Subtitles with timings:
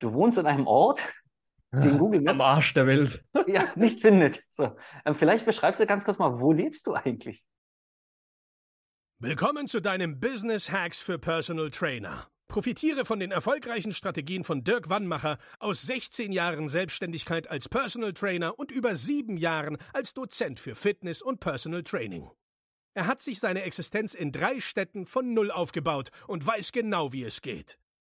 [0.00, 1.00] Du wohnst in einem Ort,
[1.72, 3.22] den Google Maps Am Arsch der Welt.
[3.46, 4.42] ja, nicht findet.
[4.50, 7.44] So, ähm, vielleicht beschreibst du ganz kurz mal, wo lebst du eigentlich?
[9.18, 12.28] Willkommen zu deinem Business Hacks für Personal Trainer.
[12.48, 18.58] Profitiere von den erfolgreichen Strategien von Dirk Wannmacher aus 16 Jahren Selbstständigkeit als Personal Trainer
[18.58, 22.30] und über sieben Jahren als Dozent für Fitness und Personal Training.
[22.94, 27.22] Er hat sich seine Existenz in drei Städten von Null aufgebaut und weiß genau, wie
[27.22, 27.78] es geht.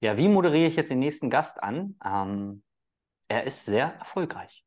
[0.00, 1.96] Ja, wie moderiere ich jetzt den nächsten Gast an?
[2.04, 2.62] Ähm,
[3.28, 4.64] er ist sehr erfolgreich.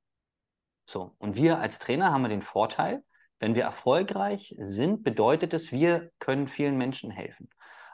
[0.86, 3.04] So, und wir als Trainer haben wir den Vorteil,
[3.38, 7.49] wenn wir erfolgreich sind, bedeutet es, wir können vielen Menschen helfen.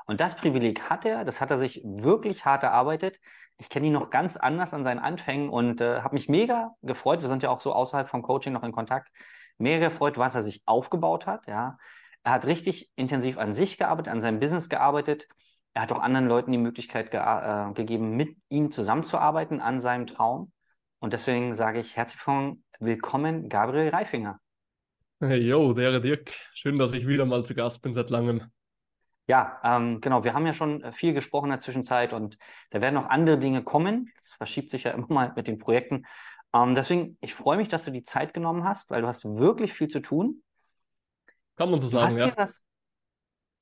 [0.08, 3.20] Und das Privileg hat er, das hat er sich wirklich hart erarbeitet.
[3.58, 7.22] Ich kenne ihn noch ganz anders an seinen Anfängen und äh, habe mich mega gefreut.
[7.22, 9.12] Wir sind ja auch so außerhalb vom Coaching noch in Kontakt.
[9.58, 11.48] Mega gefreut, was er sich aufgebaut hat.
[11.48, 11.78] Ja,
[12.24, 15.28] er hat richtig intensiv an sich gearbeitet, an seinem Business gearbeitet
[15.76, 20.08] er hat auch anderen Leuten die Möglichkeit ge äh, gegeben, mit ihm zusammenzuarbeiten an seinem
[20.08, 20.54] Traum.
[21.00, 22.22] Und deswegen sage ich herzlich
[22.80, 24.40] willkommen, Gabriel Reifinger.
[25.20, 26.32] Hey, yo, der Dirk.
[26.54, 28.50] Schön, dass ich wieder mal zu Gast bin seit langem.
[29.28, 30.24] Ja, ähm, genau.
[30.24, 32.38] Wir haben ja schon viel gesprochen in der Zwischenzeit und
[32.70, 34.14] da werden noch andere Dinge kommen.
[34.22, 36.06] Das verschiebt sich ja immer mal mit den Projekten.
[36.54, 39.74] Ähm, deswegen, ich freue mich, dass du die Zeit genommen hast, weil du hast wirklich
[39.74, 40.42] viel zu tun.
[41.58, 42.32] Kann man so sagen, ja.
[42.32, 42.64] Das,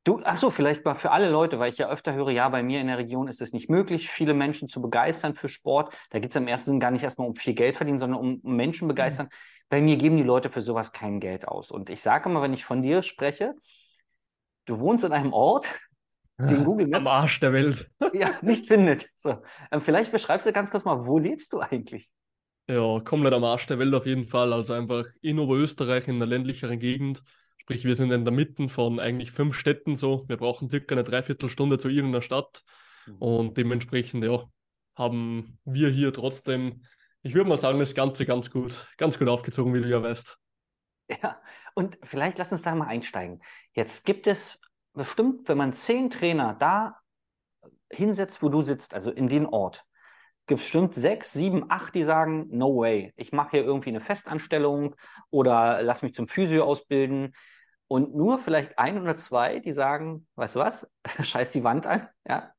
[0.04, 2.62] Du, ach so, vielleicht mal für alle Leute, weil ich ja öfter höre, ja, bei
[2.62, 5.94] mir in der Region ist es nicht möglich, viele Menschen zu begeistern für Sport.
[6.09, 8.42] Da geht es im ersten Sinn gar nicht erstmal um viel Geld verdienen, sondern um
[8.44, 9.28] Menschen begeistern.
[9.28, 9.66] Mhm.
[9.70, 11.72] Bei mir geben die Leute für sowas kein Geld aus.
[11.72, 13.54] Und ich sage immer, wenn ich von dir spreche,
[14.66, 15.68] du wohnst in einem Ort,
[16.38, 19.08] den Google Maps am Arsch der Welt ja, nicht findet.
[19.16, 19.41] So.
[19.72, 22.12] Ähm, vielleicht beschreibst du ganz kurz mal, wo lebst du eigentlich?
[22.68, 24.52] Ja, komplett am Arsch der Welt auf jeden Fall.
[24.52, 27.24] Also einfach in Oberösterreich, in einer ländlicheren Gegend.
[27.63, 30.28] Sprich, wir sind in der Mitte von eigentlich fünf Städten so.
[30.28, 32.62] Wir brauchen circa eine Dreiviertelstunde zu irgendeiner Stadt.
[33.06, 33.16] Mhm.
[33.19, 34.44] Und dementsprechend, ja,
[34.96, 36.84] haben wir hier trotzdem,
[37.22, 40.38] ich würde mal sagen, das Ganze ganz gut, ganz gut aufgezogen, wie du ja weißt.
[41.07, 41.41] Ja,
[41.73, 43.41] und vielleicht lass uns da mal einsteigen.
[43.72, 44.59] Jetzt gibt es
[44.91, 46.97] bestimmt, wenn man zehn Trainer da
[47.90, 49.85] hinsetzt, wo du sitzt, also in den Ort,
[50.47, 54.02] gibt es bestimmt sechs, sieben, acht, die sagen, no way, ich mache hier irgendwie eine
[54.02, 54.96] Festanstellung
[55.29, 57.34] oder lass mich zum Physio ausbilden
[57.88, 60.88] und nur vielleicht ein oder zwei, die sagen, weißt du was,
[61.22, 62.52] scheiß die Wand an, ja,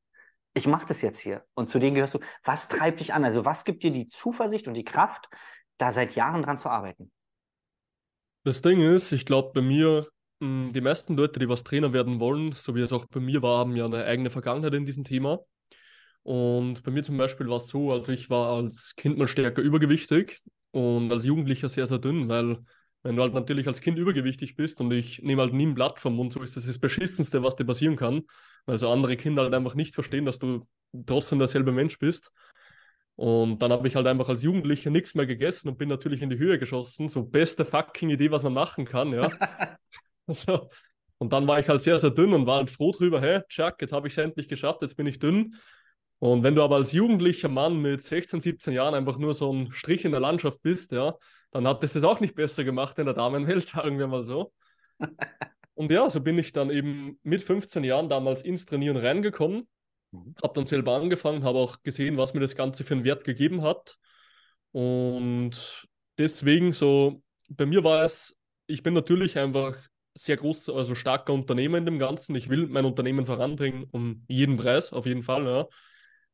[0.53, 1.43] ich mache das jetzt hier.
[1.53, 3.25] Und zu denen gehörst du, was treibt dich an?
[3.25, 5.27] Also was gibt dir die Zuversicht und die Kraft,
[5.77, 7.11] da seit Jahren dran zu arbeiten?
[8.43, 10.07] Das Ding ist, ich glaube, bei mir,
[10.39, 13.41] hm, die meisten Leute, die was Trainer werden wollen, so wie es auch bei mir
[13.41, 15.39] war, haben ja eine eigene Vergangenheit in diesem Thema.
[16.23, 19.61] Und bei mir zum Beispiel war es so, also ich war als Kind mal stärker
[19.61, 22.59] übergewichtig und als Jugendlicher sehr, sehr dünn, weil
[23.05, 25.99] wenn du halt natürlich als Kind übergewichtig bist und ich nehme halt nie ein Blatt
[25.99, 28.23] vom Mund, so ist das das Beschissenste, was dir passieren kann,
[28.65, 30.65] weil so andere Kinder halt einfach nicht verstehen, dass du
[31.05, 32.31] trotzdem derselbe Mensch bist.
[33.15, 36.31] Und dann habe ich halt einfach als Jugendlicher nichts mehr gegessen und bin natürlich in
[36.31, 37.07] die Höhe geschossen.
[37.07, 39.29] So beste fucking Idee, was man machen kann, ja.
[40.27, 40.67] so.
[41.19, 43.75] Und dann war ich halt sehr, sehr dünn und war halt froh drüber, hey, Chuck,
[43.81, 45.53] jetzt habe ich es endlich geschafft, jetzt bin ich dünn.
[46.17, 49.71] Und wenn du aber als jugendlicher Mann mit 16, 17 Jahren einfach nur so ein
[49.73, 51.13] Strich in der Landschaft bist, ja,
[51.55, 54.51] dann hat das das auch nicht besser gemacht in der Damenwelt, sagen wir mal so.
[55.73, 59.67] Und ja, so bin ich dann eben mit 15 Jahren damals ins Trainieren reingekommen,
[60.11, 60.35] mhm.
[60.43, 63.61] habe dann selber angefangen, habe auch gesehen, was mir das Ganze für einen Wert gegeben
[63.61, 63.97] hat.
[64.71, 69.77] Und deswegen so, bei mir war es, ich bin natürlich einfach
[70.13, 72.35] sehr groß, also starker Unternehmer in dem Ganzen.
[72.35, 75.67] Ich will mein Unternehmen voranbringen um jeden Preis, auf jeden Fall, ja.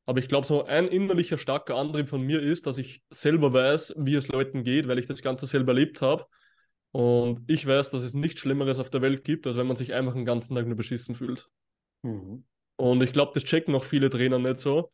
[0.06, 3.94] Aber ich glaube, so ein innerlicher starker Antrieb von mir ist, dass ich selber weiß,
[3.98, 6.26] wie es Leuten geht, weil ich das Ganze selber erlebt habe.
[6.92, 9.94] Und ich weiß, dass es nichts Schlimmeres auf der Welt gibt, als wenn man sich
[9.94, 11.48] einfach den ganzen Tag nur beschissen fühlt.
[12.02, 12.44] Mhm.
[12.76, 14.92] Und ich glaube, das checken auch viele Trainer nicht so.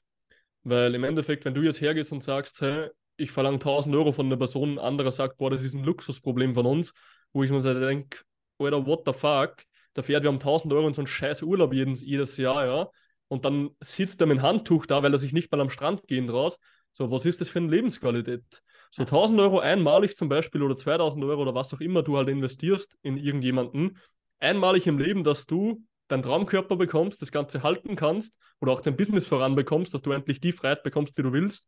[0.63, 4.25] Weil im Endeffekt, wenn du jetzt hergehst und sagst, hey, ich verlange 1000 Euro von
[4.25, 6.93] einer Person, ein anderer sagt, boah, das ist ein Luxusproblem von uns,
[7.31, 8.19] wo ich mir so denke,
[8.59, 9.63] Alter, what the fuck?
[9.93, 12.91] Da fährt wir haben 1000 Euro in so einen scheiß Urlaub jedes, jedes Jahr, ja
[13.27, 16.07] und dann sitzt er mit dem Handtuch da, weil er sich nicht mal am Strand
[16.07, 16.57] gehen traut.
[16.93, 18.61] So, was ist das für eine Lebensqualität?
[18.91, 22.29] So 1000 Euro einmalig zum Beispiel oder 2000 Euro oder was auch immer du halt
[22.29, 23.97] investierst in irgendjemanden,
[24.39, 28.95] einmalig im Leben, dass du deinen Traumkörper bekommst, das Ganze halten kannst oder auch dein
[28.95, 31.67] Business voranbekommst, dass du endlich die Freiheit bekommst, die du willst.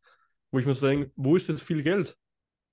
[0.52, 2.18] wo ich mir so denke, wo ist das viel Geld?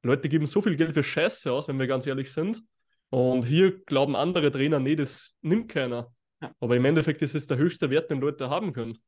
[0.02, 2.62] Leute geben so viel Geld für Scheiße aus, wenn wir ganz ehrlich sind.
[3.10, 6.14] Und hier glauben andere Trainer, nee, das nimmt keiner.
[6.40, 6.52] Ja.
[6.60, 8.98] Aber im Endeffekt ist es der höchste Wert, den Leute haben können.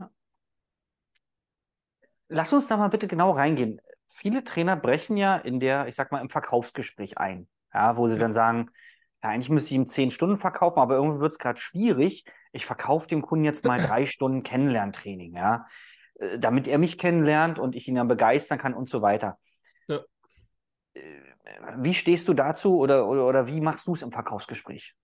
[0.00, 0.10] Ja.
[2.28, 3.80] Lass uns da mal bitte genau reingehen.
[4.08, 7.48] Viele Trainer brechen ja in der, ich sag mal, im Verkaufsgespräch ein.
[7.72, 8.18] Ja, wo sie ja.
[8.18, 8.70] dann sagen,
[9.22, 12.24] ja, eigentlich müsste ich ihm zehn Stunden verkaufen, aber irgendwie wird es gerade schwierig.
[12.52, 15.66] Ich verkaufe dem Kunden jetzt mal drei Stunden Kennenlerntraining, ja,
[16.14, 19.38] äh, damit er mich kennenlernt und ich ihn dann begeistern kann und so weiter.
[19.88, 20.00] Ja.
[20.94, 21.00] Äh,
[21.78, 24.94] wie stehst du dazu oder, oder, oder wie machst du es im Verkaufsgespräch?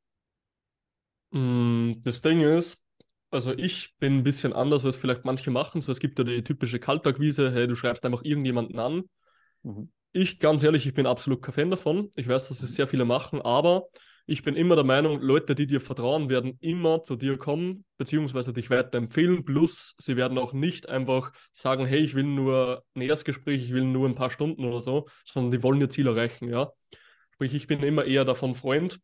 [1.35, 2.81] Mm, das Ding ist,
[3.31, 5.81] also ich bin ein bisschen anders, als vielleicht manche machen.
[5.81, 9.03] So, es gibt ja die typische Kaltakquise, hey, du schreibst einfach irgendjemanden an.
[9.63, 9.91] Mhm.
[10.13, 12.11] Ich, ganz ehrlich, ich bin absolut kein Fan davon.
[12.15, 13.89] Ich weiß, dass es sehr viele machen, aber
[14.27, 18.53] ich bin immer der Meinung, Leute, die dir vertrauen, werden immer zu dir kommen, beziehungsweise
[18.53, 19.45] dich weiterempfehlen.
[19.45, 23.85] Plus, sie werden auch nicht einfach sagen, hey, ich will nur ein Erstgespräch, ich will
[23.85, 26.71] nur ein paar Stunden oder so, sondern die wollen ihr Ziel erreichen, ja.
[27.33, 29.01] Sprich, ich bin immer eher davon Freund,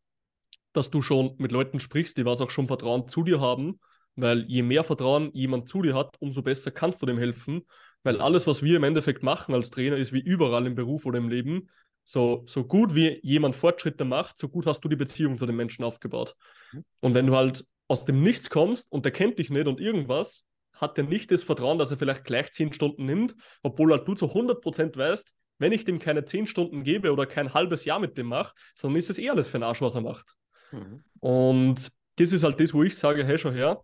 [0.73, 3.79] dass du schon mit Leuten sprichst, die was auch schon Vertrauen zu dir haben,
[4.15, 7.65] weil je mehr Vertrauen jemand zu dir hat, umso besser kannst du dem helfen.
[8.03, 11.19] Weil alles, was wir im Endeffekt machen als Trainer, ist wie überall im Beruf oder
[11.19, 11.69] im Leben.
[12.03, 15.55] So, so gut wie jemand Fortschritte macht, so gut hast du die Beziehung zu den
[15.55, 16.35] Menschen aufgebaut.
[16.71, 16.83] Mhm.
[16.99, 20.45] Und wenn du halt aus dem Nichts kommst und der kennt dich nicht und irgendwas,
[20.73, 24.15] hat er nicht das Vertrauen, dass er vielleicht gleich zehn Stunden nimmt, obwohl halt du
[24.15, 28.17] zu 100% weißt, wenn ich dem keine zehn Stunden gebe oder kein halbes Jahr mit
[28.17, 30.35] dem mache, sondern ist es eh alles für ein Arsch, was er macht.
[30.71, 31.03] Mhm.
[31.19, 33.81] Und das ist halt das, wo ich sage, hey, schau her,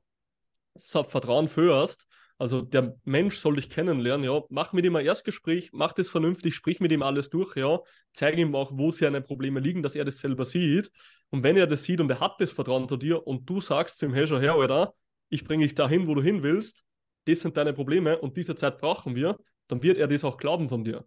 [0.77, 2.07] Vertrauen first,
[2.39, 4.43] also der Mensch soll dich kennenlernen, ja.
[4.49, 7.79] Mach mit ihm ein Erstgespräch, mach das vernünftig, sprich mit ihm alles durch, ja.
[8.13, 10.91] Zeige ihm auch, wo seine Probleme liegen, dass er das selber sieht.
[11.29, 13.97] Und wenn er das sieht und er hat das Vertrauen zu dir und du sagst
[13.97, 14.93] zu ihm, hey, schau her, Alter,
[15.29, 16.83] ich bringe dich dahin, wo du hin willst,
[17.25, 19.35] das sind deine Probleme und diese Zeit brauchen wir,
[19.67, 21.05] dann wird er das auch glauben von dir.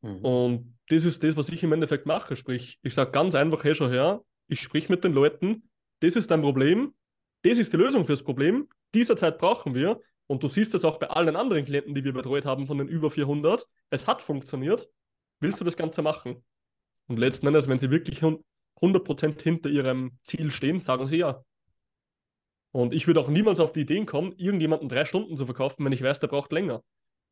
[0.00, 0.16] Mhm.
[0.16, 2.34] Und das ist das, was ich im Endeffekt mache.
[2.34, 4.20] Sprich, ich sage ganz einfach, hey, schau her,
[4.52, 5.68] ich sprich mit den Leuten,
[6.00, 6.94] das ist dein Problem,
[7.42, 10.98] das ist die Lösung fürs Problem, diese Zeit brauchen wir und du siehst das auch
[10.98, 13.66] bei allen anderen Klienten, die wir betreut haben, von den über 400.
[13.90, 14.88] Es hat funktioniert.
[15.40, 16.44] Willst du das Ganze machen?
[17.08, 21.44] Und letzten Endes, wenn sie wirklich 100% hinter ihrem Ziel stehen, sagen sie ja.
[22.70, 25.92] Und ich würde auch niemals auf die Ideen kommen, irgendjemanden drei Stunden zu verkaufen, wenn
[25.92, 26.82] ich weiß, der braucht länger.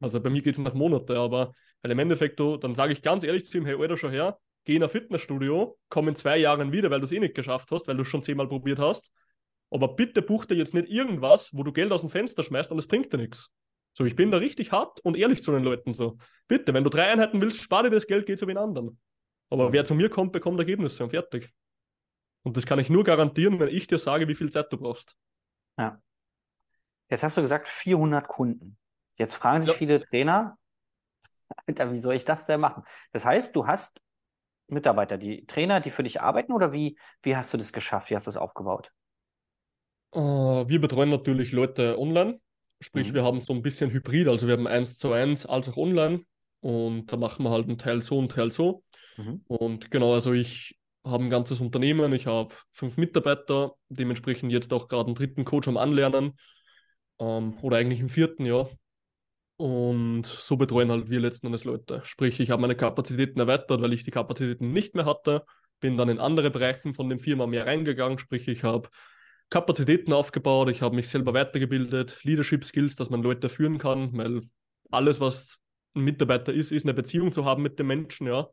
[0.00, 3.46] Also bei mir geht es nach Monaten, aber im Endeffekt, dann sage ich ganz ehrlich
[3.46, 6.90] zu ihm, hey, Alter, schau her, geh in ein Fitnessstudio, komm in zwei Jahren wieder,
[6.90, 9.12] weil du es eh nicht geschafft hast, weil du es schon zehnmal probiert hast
[9.70, 12.78] aber bitte buch dir jetzt nicht irgendwas, wo du Geld aus dem Fenster schmeißt und
[12.78, 13.50] es bringt dir nichts.
[13.92, 16.18] So, ich bin da richtig hart und ehrlich zu den Leuten so.
[16.48, 19.00] Bitte, wenn du drei Einheiten willst, spare dir das Geld, geh zu den anderen.
[19.48, 21.52] Aber wer zu mir kommt, bekommt Ergebnisse und fertig.
[22.42, 25.16] Und das kann ich nur garantieren, wenn ich dir sage, wie viel Zeit du brauchst.
[25.76, 26.00] Ja.
[27.08, 28.78] Jetzt hast du gesagt 400 Kunden.
[29.18, 29.76] Jetzt fragen sich ja.
[29.76, 30.56] viele Trainer,
[31.66, 32.84] Alter, wie soll ich das denn machen?
[33.12, 34.00] Das heißt, du hast
[34.70, 38.10] Mitarbeiter, die Trainer, die für dich arbeiten oder wie, wie hast du das geschafft?
[38.10, 38.90] Wie hast du das aufgebaut?
[40.14, 42.40] Uh, wir betreuen natürlich Leute online,
[42.80, 43.14] sprich, mhm.
[43.14, 46.24] wir haben so ein bisschen Hybrid, also wir haben eins zu eins als auch online
[46.60, 48.82] und da machen wir halt einen Teil so, einen Teil so.
[49.16, 49.44] Mhm.
[49.46, 54.88] Und genau, also ich habe ein ganzes Unternehmen, ich habe fünf Mitarbeiter, dementsprechend jetzt auch
[54.88, 56.36] gerade einen dritten Coach am Anlernen
[57.18, 58.68] ähm, oder eigentlich im vierten, ja.
[59.60, 62.00] Und so betreuen halt wir letzten Endes Leute.
[62.04, 65.44] Sprich, ich habe meine Kapazitäten erweitert, weil ich die Kapazitäten nicht mehr hatte,
[65.80, 68.88] bin dann in andere Bereiche von dem Firma mehr reingegangen, sprich, ich habe
[69.50, 74.40] Kapazitäten aufgebaut, ich habe mich selber weitergebildet, Leadership Skills, dass man Leute führen kann, weil
[74.90, 75.58] alles, was
[75.94, 78.48] ein Mitarbeiter ist, ist eine Beziehung zu haben mit dem Menschen, ja.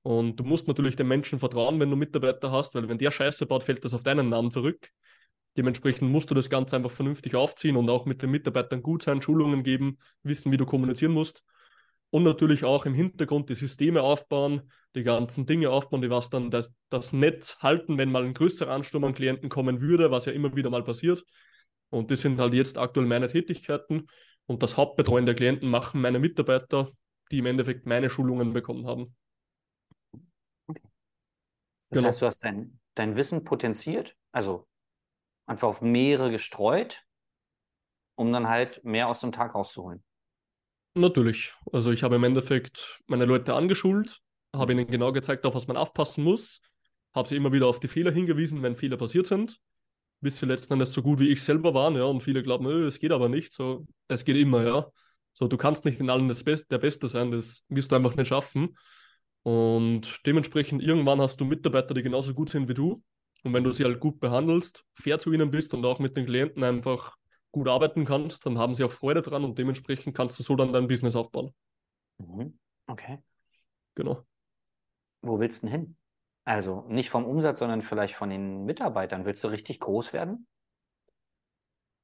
[0.00, 3.44] Und du musst natürlich dem Menschen vertrauen, wenn du Mitarbeiter hast, weil wenn der Scheiße
[3.44, 4.88] baut, fällt das auf deinen Namen zurück.
[5.56, 9.22] Dementsprechend musst du das Ganze einfach vernünftig aufziehen und auch mit den Mitarbeitern gut sein,
[9.22, 11.42] Schulungen geben, wissen, wie du kommunizieren musst
[12.10, 16.50] und natürlich auch im Hintergrund die Systeme aufbauen, die ganzen Dinge aufbauen, die was dann
[16.50, 20.32] das, das Netz halten, wenn mal ein größerer Ansturm an Klienten kommen würde, was ja
[20.32, 21.24] immer wieder mal passiert.
[21.90, 24.06] Und das sind halt jetzt aktuell meine Tätigkeiten.
[24.46, 26.90] Und das Hauptbetreuen der Klienten machen meine Mitarbeiter,
[27.30, 29.14] die im Endeffekt meine Schulungen bekommen haben.
[30.68, 30.80] Okay.
[31.90, 32.08] Das genau.
[32.08, 34.66] heißt, du hast dein, dein Wissen potenziert, also
[35.46, 37.02] einfach auf mehrere gestreut,
[38.16, 40.02] um dann halt mehr aus dem Tag rauszuholen.
[40.94, 41.54] Natürlich.
[41.72, 44.20] Also ich habe im Endeffekt meine Leute angeschult,
[44.54, 46.60] habe ihnen genau gezeigt, auf was man aufpassen muss,
[47.14, 49.58] habe sie immer wieder auf die Fehler hingewiesen, wenn Fehler passiert sind,
[50.20, 52.98] bis sie letzten Endes so gut wie ich selber waren, ja, und viele glauben, es
[52.98, 54.86] geht aber nicht, so, es geht immer, ja.
[55.34, 58.28] So, du kannst nicht in allen Best der Beste sein, das wirst du einfach nicht
[58.28, 58.76] schaffen.
[59.42, 63.02] Und dementsprechend irgendwann hast du Mitarbeiter, die genauso gut sind wie du.
[63.46, 66.26] Und wenn du sie halt gut behandelst, fair zu ihnen bist und auch mit den
[66.26, 67.16] Klienten einfach
[67.52, 70.72] gut arbeiten kannst, dann haben sie auch Freude dran und dementsprechend kannst du so dann
[70.72, 71.54] dein Business aufbauen.
[72.18, 72.58] Mhm.
[72.88, 73.18] Okay.
[73.94, 74.26] Genau.
[75.22, 75.96] Wo willst du denn hin?
[76.44, 79.24] Also nicht vom Umsatz, sondern vielleicht von den Mitarbeitern.
[79.24, 80.48] Willst du richtig groß werden?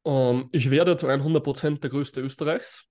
[0.04, 2.84] Ähm, ich werde zu 100% der größte Österreichs.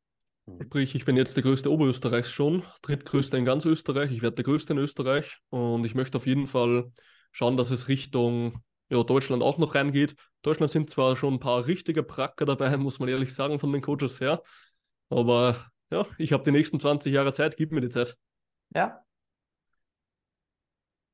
[0.46, 0.64] Mhm.
[0.64, 4.12] Sprich, ich bin jetzt der größte Oberösterreichs schon, drittgrößte in ganz Österreich.
[4.12, 6.92] Ich werde der größte in Österreich und ich möchte auf jeden Fall
[7.32, 10.16] schauen, dass es Richtung ja, Deutschland auch noch reingeht.
[10.42, 13.82] Deutschland sind zwar schon ein paar richtige Pracker dabei, muss man ehrlich sagen, von den
[13.82, 14.44] Coaches her.
[15.10, 18.18] Aber ja, ich habe die nächsten 20 Jahre Zeit, gib mir die Zeit.
[18.74, 19.04] Ja.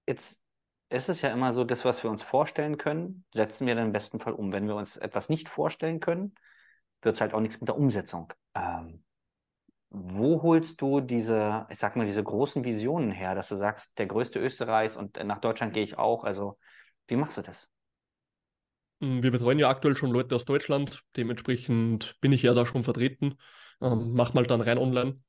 [0.07, 0.41] Jetzt
[0.89, 3.91] ist es ja immer so, das, was wir uns vorstellen können, setzen wir dann im
[3.91, 4.51] besten Fall um.
[4.51, 6.36] Wenn wir uns etwas nicht vorstellen können,
[7.01, 8.33] wird es halt auch nichts mit der Umsetzung.
[8.55, 9.03] Ähm,
[9.89, 14.08] wo holst du diese, ich sag mal, diese großen Visionen her, dass du sagst, der
[14.08, 16.24] größte Österreichs und nach Deutschland gehe ich auch?
[16.24, 16.58] Also,
[17.08, 17.70] wie machst du das?
[19.00, 22.84] Mm, Wir betreuen ja aktuell schon Leute aus Deutschland, dementsprechend bin ich ja da schon
[22.84, 23.36] vertreten.
[23.82, 25.20] Ähm, mach mal dann rein online.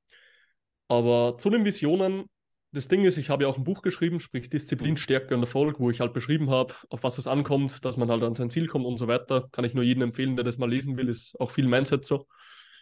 [0.89, 2.25] Aber zu den Visionen,
[2.73, 5.81] das Ding ist, ich habe ja auch ein Buch geschrieben, sprich Disziplin, Stärke und Erfolg,
[5.81, 8.67] wo ich halt beschrieben habe, auf was es ankommt, dass man halt an sein Ziel
[8.67, 9.49] kommt und so weiter.
[9.53, 12.27] Kann ich nur jedem empfehlen, der das mal lesen will, ist auch viel Mindset so.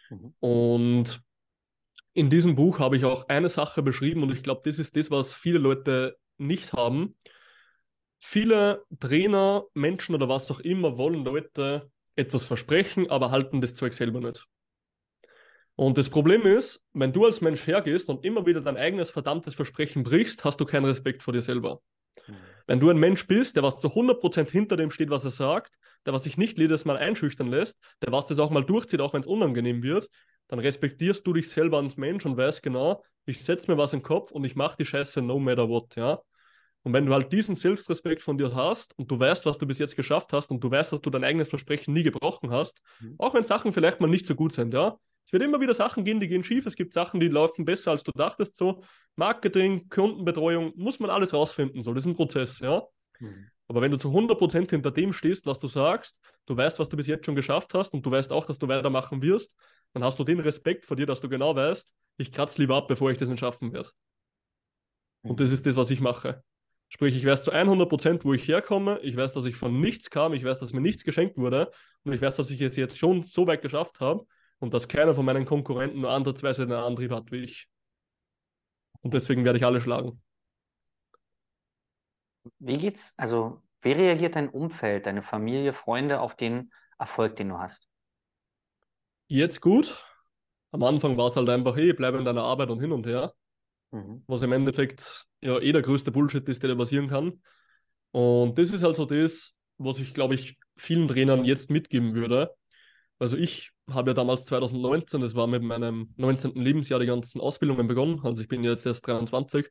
[0.09, 0.33] Mhm.
[0.39, 1.21] Und
[2.17, 5.11] in diesem Buch habe ich auch eine Sache beschrieben und ich glaube, das ist das,
[5.11, 7.15] was viele Leute nicht haben.
[8.17, 13.93] Viele Trainer, Menschen oder was auch immer wollen Leute etwas versprechen, aber halten das Zeug
[13.93, 14.47] selber nicht.
[15.75, 19.53] Und das Problem ist, wenn du als Mensch hergehst und immer wieder dein eigenes verdammtes
[19.53, 21.81] Versprechen brichst, hast du keinen Respekt vor dir selber.
[22.25, 22.33] Mhm.
[22.65, 25.71] Wenn du ein Mensch bist, der was zu 100% hinter dem steht, was er sagt,
[26.07, 29.13] der was sich nicht jedes Mal einschüchtern lässt, der was das auch mal durchzieht, auch
[29.13, 30.09] wenn es unangenehm wird,
[30.47, 33.99] dann respektierst du dich selber als Mensch und weißt genau, ich setze mir was in
[33.99, 36.19] den Kopf und ich mache die Scheiße no matter what, ja.
[36.83, 39.77] Und wenn du halt diesen Selbstrespekt von dir hast und du weißt, was du bis
[39.77, 43.15] jetzt geschafft hast und du weißt, dass du dein eigenes Versprechen nie gebrochen hast, Mhm.
[43.17, 44.97] auch wenn Sachen vielleicht mal nicht so gut sind, ja.
[45.25, 46.65] Es wird immer wieder Sachen gehen, die gehen schief.
[46.65, 48.83] Es gibt Sachen, die laufen besser, als du dachtest, so.
[49.17, 51.93] Marketing, Kundenbetreuung, muss man alles rausfinden, so.
[51.93, 52.83] Das ist ein Prozess, ja.
[53.19, 53.49] Mhm.
[53.67, 56.95] Aber wenn du zu 100% hinter dem stehst, was du sagst, du weißt, was du
[56.95, 59.57] bis jetzt schon geschafft hast und du weißt auch, dass du weitermachen wirst,
[59.93, 62.87] dann hast du den Respekt vor dir, dass du genau weißt, ich kratze lieber ab,
[62.87, 63.89] bevor ich das nicht schaffen werde.
[65.21, 66.43] Und das ist das, was ich mache.
[66.89, 70.33] Sprich, ich weiß zu 100%, wo ich herkomme, ich weiß, dass ich von nichts kam,
[70.33, 71.71] ich weiß, dass mir nichts geschenkt wurde
[72.03, 74.25] und ich weiß, dass ich es jetzt schon so weit geschafft habe
[74.59, 77.67] und dass keiner von meinen Konkurrenten nur ansatzweise einen Antrieb hat wie ich.
[79.01, 80.21] Und deswegen werde ich alle schlagen.
[82.59, 87.59] Wie geht's, also, wie reagiert dein Umfeld, deine Familie, Freunde auf den Erfolg, den du
[87.59, 87.86] hast?
[89.27, 90.03] Jetzt gut.
[90.71, 93.33] Am Anfang war es halt einfach, hey, bleib in deiner Arbeit und hin und her.
[93.91, 94.23] Mhm.
[94.27, 97.41] was im Endeffekt ja eh der größte Bullshit ist, der dir passieren kann.
[98.11, 102.53] Und das ist also das, was ich, glaube ich, vielen Trainern jetzt mitgeben würde.
[103.19, 106.61] Also ich habe ja damals 2019, das war mit meinem 19.
[106.61, 108.19] Lebensjahr, die ganzen Ausbildungen begonnen.
[108.23, 109.67] Also ich bin jetzt erst 23.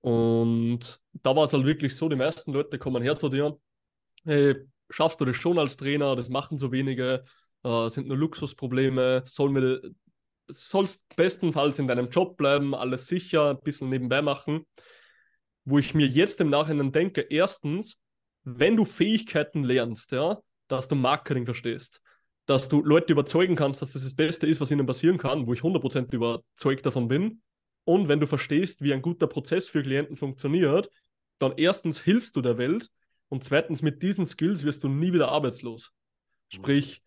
[0.00, 3.58] Und da war es halt wirklich so, die meisten Leute kommen her zu dir,
[4.24, 4.56] hey,
[4.88, 6.16] schaffst du das schon als Trainer?
[6.16, 7.24] Das machen so wenige,
[7.66, 9.80] äh, sind nur Luxusprobleme, sollen wir
[10.48, 14.64] sollst bestenfalls in deinem Job bleiben, alles sicher, ein bisschen nebenbei machen.
[15.64, 17.98] Wo ich mir jetzt im Nachhinein denke, erstens,
[18.44, 22.00] wenn du Fähigkeiten lernst, ja, dass du Marketing verstehst,
[22.46, 25.52] dass du Leute überzeugen kannst, dass das das Beste ist, was ihnen passieren kann, wo
[25.52, 27.42] ich 100% überzeugt davon bin.
[27.82, 30.88] Und wenn du verstehst, wie ein guter Prozess für Klienten funktioniert,
[31.40, 32.88] dann erstens hilfst du der Welt
[33.28, 35.90] und zweitens mit diesen Skills wirst du nie wieder arbeitslos.
[36.48, 37.02] Sprich,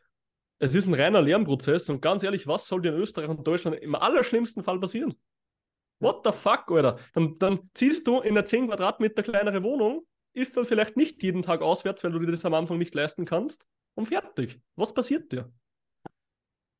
[0.59, 3.77] es ist ein reiner Lernprozess und ganz ehrlich, was soll dir in Österreich und Deutschland
[3.77, 5.15] im allerschlimmsten Fall passieren?
[5.99, 6.99] What the fuck, Alter?
[7.13, 11.41] Dann, dann ziehst du in eine 10 Quadratmeter kleinere Wohnung, isst dann vielleicht nicht jeden
[11.41, 14.59] Tag auswärts, weil du dir das am Anfang nicht leisten kannst und fertig.
[14.75, 15.51] Was passiert dir?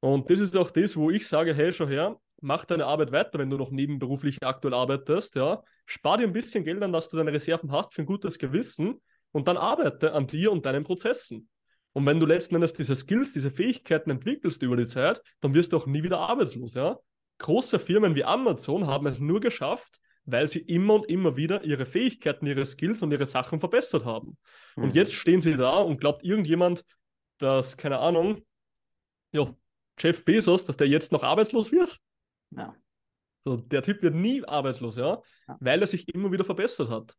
[0.02, 3.40] Und das ist auch das, wo ich sage, hey, schau her, mach deine Arbeit weiter,
[3.40, 5.64] wenn du noch nebenberuflich aktuell arbeitest, ja.
[5.86, 9.02] Spar dir ein bisschen Geld an, dass du deine Reserven hast für ein gutes Gewissen
[9.32, 11.50] und dann arbeite an dir und deinen Prozessen.
[11.94, 15.74] Und wenn du letzten Endes diese Skills, diese Fähigkeiten entwickelst über die Zeit, dann wirst
[15.74, 16.98] du auch nie wieder arbeitslos, ja.
[17.40, 21.86] Große Firmen wie Amazon haben es nur geschafft, weil sie immer und immer wieder ihre
[21.86, 24.38] Fähigkeiten, ihre Skills und ihre Sachen verbessert haben.
[24.76, 24.84] Mhm.
[24.84, 26.84] Und jetzt stehen sie da und glaubt irgendjemand,
[27.38, 28.46] dass, keine Ahnung,
[29.32, 29.56] ja,
[29.98, 32.00] Jeff Bezos, dass der jetzt noch arbeitslos wird?
[32.52, 32.76] Ja.
[33.46, 35.58] So, der Typ wird nie arbeitslos, ja, Ja.
[35.60, 37.16] weil er sich immer wieder verbessert hat.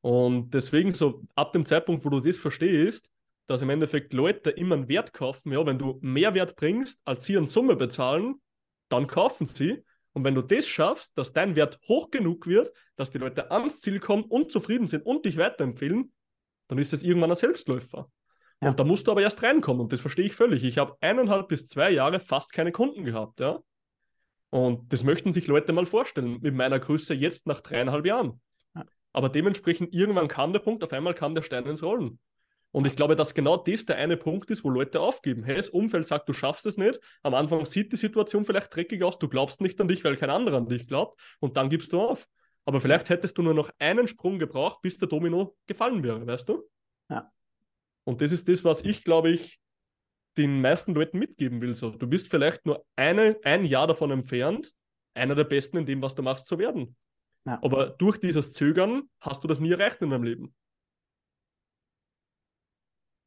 [0.00, 3.08] Und deswegen, so ab dem Zeitpunkt, wo du das verstehst,
[3.46, 7.24] dass im Endeffekt Leute immer einen Wert kaufen, ja, wenn du mehr Wert bringst, als
[7.24, 8.40] sie eine Summe bezahlen,
[8.88, 9.84] dann kaufen sie.
[10.12, 13.80] Und wenn du das schaffst, dass dein Wert hoch genug wird, dass die Leute ans
[13.80, 16.12] Ziel kommen und zufrieden sind und dich weiterempfehlen,
[16.68, 18.10] dann ist es irgendwann ein Selbstläufer.
[18.60, 18.68] Ja.
[18.68, 20.62] Und da musst du aber erst reinkommen und das verstehe ich völlig.
[20.64, 23.60] Ich habe eineinhalb bis zwei Jahre fast keine Kunden gehabt, ja.
[24.50, 28.40] Und das möchten sich Leute mal vorstellen, mit meiner Größe jetzt nach dreieinhalb Jahren.
[28.74, 28.84] Ja.
[29.12, 32.18] Aber dementsprechend, irgendwann kam der Punkt, auf einmal kam der Stein ins Rollen.
[32.72, 35.44] Und ich glaube, dass genau das der eine Punkt ist, wo Leute aufgeben.
[35.44, 36.98] Hey, das Umfeld sagt, du schaffst es nicht.
[37.22, 40.30] Am Anfang sieht die Situation vielleicht dreckig aus, du glaubst nicht an dich, weil kein
[40.30, 41.20] anderer an dich glaubt.
[41.38, 42.26] Und dann gibst du auf.
[42.64, 46.48] Aber vielleicht hättest du nur noch einen Sprung gebraucht, bis der Domino gefallen wäre, weißt
[46.48, 46.62] du?
[47.10, 47.30] Ja.
[48.04, 49.60] Und das ist das, was ich, glaube ich,
[50.36, 51.74] den meisten Leuten mitgeben will.
[51.74, 54.72] So, du bist vielleicht nur eine, ein Jahr davon entfernt,
[55.14, 56.96] einer der Besten in dem, was du machst, zu werden.
[57.44, 57.58] Ja.
[57.62, 60.54] Aber durch dieses Zögern hast du das nie erreicht in deinem Leben.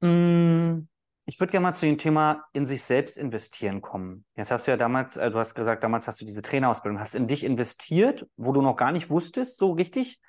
[0.06, 0.88] Mm,
[1.26, 4.26] ich würde gerne mal zu dem Thema in sich selbst investieren kommen.
[4.36, 7.16] Jetzt hast du ja damals, äh, du hast gesagt, damals hast du diese Trainerausbildung, hast
[7.16, 10.20] in dich investiert, wo du noch gar nicht wusstest, so richtig,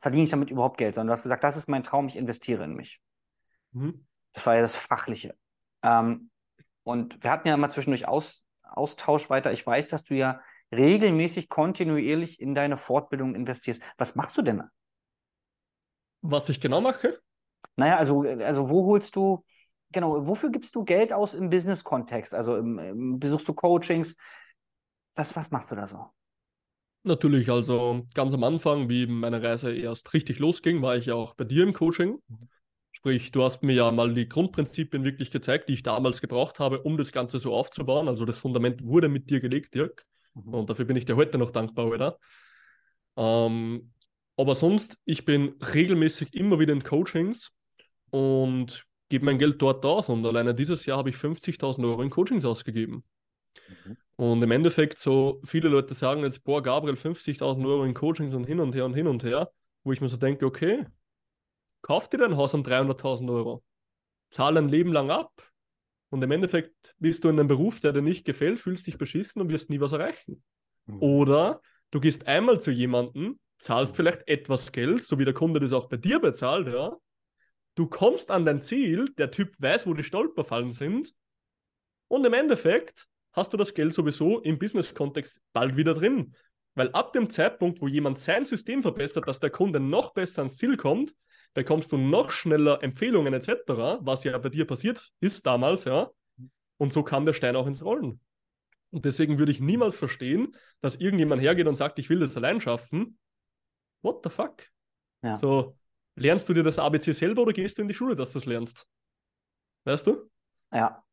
[0.00, 2.64] verdiene ich damit überhaupt Geld, sondern du hast gesagt, das ist mein Traum, ich investiere
[2.64, 3.00] in mich.
[3.72, 4.06] Mhm.
[4.32, 5.34] Das war ja das Fachliche.
[5.82, 6.30] Ähm,
[6.84, 9.52] und wir hatten ja mal zwischendurch Aus, Austausch weiter.
[9.52, 13.82] Ich weiß, dass du ja regelmäßig, kontinuierlich in deine Fortbildung investierst.
[13.96, 14.62] Was machst du denn?
[16.20, 17.20] Was ich genau mache?
[17.76, 19.44] Naja, also, also wo holst du,
[19.92, 22.34] genau, wofür gibst du Geld aus im Business-Kontext?
[22.34, 24.16] Also im, im, besuchst du Coachings?
[25.14, 26.06] Was, was machst du da so?
[27.04, 31.34] Natürlich, also ganz am Anfang, wie meine Reise erst richtig losging, war ich ja auch
[31.34, 32.18] bei dir im Coaching.
[32.90, 36.82] Sprich, du hast mir ja mal die Grundprinzipien wirklich gezeigt, die ich damals gebraucht habe,
[36.82, 38.08] um das Ganze so aufzubauen.
[38.08, 40.04] Also das Fundament wurde mit dir gelegt, Dirk.
[40.34, 40.54] Mhm.
[40.54, 42.18] Und dafür bin ich dir heute noch dankbar, oder?
[43.16, 43.92] Ähm,
[44.38, 47.50] aber sonst, ich bin regelmäßig immer wieder in Coachings
[48.10, 50.08] und gebe mein Geld dort aus.
[50.08, 53.02] Und alleine dieses Jahr habe ich 50.000 Euro in Coachings ausgegeben.
[53.68, 53.96] Mhm.
[54.14, 58.44] Und im Endeffekt, so viele Leute sagen jetzt, boah, Gabriel, 50.000 Euro in Coachings und
[58.44, 59.50] hin und her und hin und her,
[59.82, 60.86] wo ich mir so denke, okay,
[61.82, 63.64] kauf dir dein Haus um 300.000 Euro,
[64.30, 65.32] zahl ein Leben lang ab
[66.10, 69.42] und im Endeffekt bist du in einem Beruf, der dir nicht gefällt, fühlst dich beschissen
[69.42, 70.42] und wirst nie was erreichen.
[70.86, 71.02] Mhm.
[71.02, 75.72] Oder du gehst einmal zu jemandem, zahlst vielleicht etwas Geld, so wie der Kunde das
[75.72, 76.96] auch bei dir bezahlt, ja,
[77.78, 81.14] Du kommst an dein Ziel, der Typ weiß, wo die Stolperfallen sind.
[82.08, 86.34] Und im Endeffekt hast du das Geld sowieso im Business-Kontext bald wieder drin.
[86.74, 90.56] Weil ab dem Zeitpunkt, wo jemand sein System verbessert, dass der Kunde noch besser ans
[90.56, 91.14] Ziel kommt,
[91.54, 96.10] bekommst du noch schneller Empfehlungen etc., was ja bei dir passiert ist damals, ja.
[96.78, 98.18] Und so kam der Stein auch ins Rollen.
[98.90, 102.60] Und deswegen würde ich niemals verstehen, dass irgendjemand hergeht und sagt, ich will das allein
[102.60, 103.20] schaffen.
[104.02, 104.62] What the fuck?
[105.22, 105.36] Ja.
[105.36, 105.76] So,
[106.18, 108.46] Lernst du dir das ABC selber oder gehst du in die Schule, dass du es
[108.46, 108.86] lernst?
[109.84, 110.28] Weißt du?
[110.72, 111.04] Ja.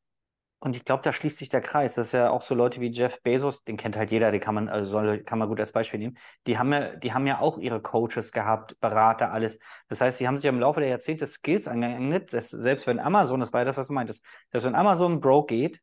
[0.60, 1.94] Und ich glaube, da schließt sich der Kreis.
[1.94, 4.56] Das ist ja auch so Leute wie Jeff Bezos, den kennt halt jeder, den kann
[4.56, 6.18] man, also soll, kann man gut als Beispiel nehmen.
[6.48, 9.60] Die haben ja, die haben ja auch ihre Coaches gehabt, Berater, alles.
[9.90, 13.42] Das heißt, sie haben sich im Laufe der Jahrzehnte Skills angeeignet, dass selbst wenn Amazon,
[13.42, 15.82] das war ja das, was du meintest, selbst wenn Amazon broke geht,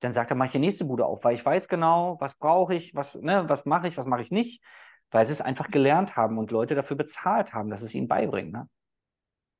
[0.00, 2.74] dann sagt er, mach ich die nächste Bude auf, weil ich weiß genau, was brauche
[2.74, 4.64] ich, was, ne, was mache ich, was mache ich nicht
[5.12, 8.52] weil sie es einfach gelernt haben und Leute dafür bezahlt haben, dass es ihnen beibringen.
[8.52, 8.68] Ne?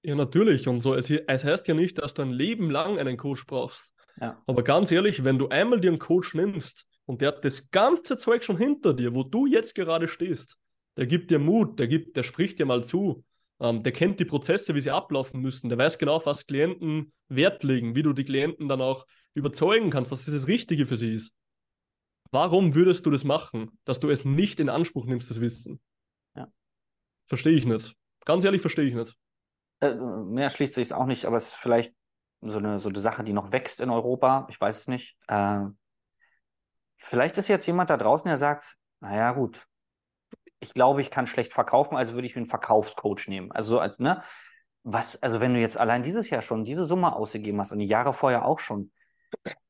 [0.02, 0.66] Ja, natürlich.
[0.66, 3.94] Und so, es, es heißt ja nicht, dass du ein Leben lang einen Coach brauchst.
[4.20, 4.42] Ja.
[4.46, 8.18] Aber ganz ehrlich, wenn du einmal dir einen Coach nimmst und der hat das ganze
[8.18, 10.56] Zeug schon hinter dir, wo du jetzt gerade stehst,
[10.96, 13.24] der gibt dir Mut, der, gibt, der spricht dir mal zu,
[13.60, 17.62] ähm, der kennt die Prozesse, wie sie ablaufen müssen, der weiß genau, was Klienten Wert
[17.62, 21.14] legen, wie du die Klienten dann auch überzeugen kannst, dass das das Richtige für sie
[21.14, 21.32] ist.
[22.32, 25.80] Warum würdest du das machen, dass du es nicht in Anspruch nimmst, das Wissen?
[26.34, 26.48] Ja.
[27.26, 27.94] Verstehe ich nicht.
[28.24, 29.14] Ganz ehrlich, verstehe ich nicht.
[29.80, 31.94] Äh, mehr schließt sich es auch nicht, aber es ist vielleicht
[32.40, 34.46] so eine, so eine Sache, die noch wächst in Europa.
[34.48, 35.14] Ich weiß es nicht.
[35.28, 35.60] Äh,
[36.96, 39.66] vielleicht ist jetzt jemand da draußen, der sagt, naja, gut,
[40.60, 43.52] ich glaube, ich kann schlecht verkaufen, also würde ich mir einen Verkaufscoach nehmen.
[43.52, 44.22] Also, als, ne,
[44.84, 47.86] was, also wenn du jetzt allein dieses Jahr schon diese Summe ausgegeben hast und die
[47.86, 48.90] Jahre vorher auch schon,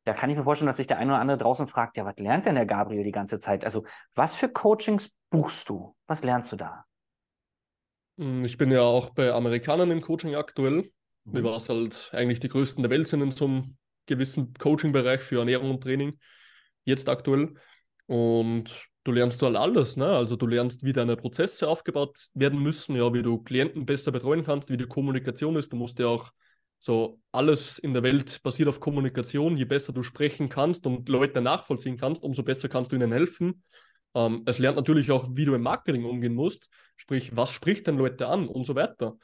[0.04, 2.16] da kann ich mir vorstellen, dass sich der eine oder andere draußen fragt, ja, was
[2.18, 3.64] lernt denn der Gabriel die ganze Zeit?
[3.64, 5.94] Also, was für Coachings buchst du?
[6.06, 6.84] Was lernst du da?
[8.18, 10.90] Hm, ich bin ja auch bei Amerikanern im Coaching aktuell,
[11.24, 11.44] mhm.
[11.44, 15.70] was halt eigentlich die größten der Welt sind in so einem gewissen Coaching-Bereich für Ernährung
[15.70, 16.18] und Training,
[16.84, 17.54] jetzt aktuell.
[18.06, 20.06] Und du lernst halt alles, ne?
[20.06, 24.44] Also du lernst, wie deine Prozesse aufgebaut werden müssen, ja, wie du Klienten besser betreuen
[24.44, 25.72] kannst, wie die Kommunikation ist.
[25.72, 26.32] Du musst ja auch
[26.84, 29.56] so, alles in der Welt basiert auf Kommunikation.
[29.56, 33.62] Je besser du sprechen kannst und Leute nachvollziehen kannst, umso besser kannst du ihnen helfen.
[34.16, 36.68] Ähm, es lernt natürlich auch, wie du im Marketing umgehen musst.
[36.96, 39.16] Sprich, was spricht denn Leute an und so weiter.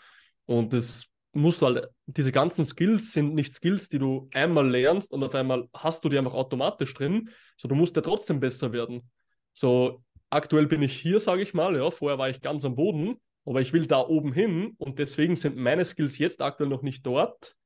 [0.47, 5.11] Und das musst du halt, diese ganzen Skills sind nicht Skills, die du einmal lernst
[5.11, 7.31] und auf einmal hast du die einfach automatisch drin.
[7.57, 9.11] So, du musst ja trotzdem besser werden.
[9.53, 13.17] So, aktuell bin ich hier, sage ich mal, ja, vorher war ich ganz am Boden
[13.49, 17.07] aber ich will da oben hin und deswegen sind meine Skills jetzt aktuell noch nicht
[17.07, 17.57] dort,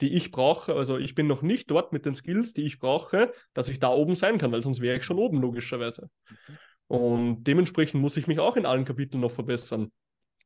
[0.00, 0.74] die ich brauche.
[0.74, 3.90] Also ich bin noch nicht dort mit den Skills, die ich brauche, dass ich da
[3.90, 6.08] oben sein kann, weil sonst wäre ich schon oben, logischerweise.
[6.30, 6.56] Mhm.
[6.88, 9.92] Und dementsprechend muss ich mich auch in allen Kapiteln noch verbessern.